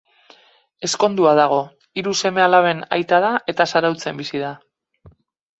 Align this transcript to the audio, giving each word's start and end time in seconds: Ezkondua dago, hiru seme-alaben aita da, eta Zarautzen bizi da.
Ezkondua 0.87 1.33
dago, 1.39 1.59
hiru 2.01 2.13
seme-alaben 2.21 2.83
aita 2.97 3.21
da, 3.27 3.31
eta 3.55 3.71
Zarautzen 3.75 4.23
bizi 4.23 4.43
da. 4.49 4.55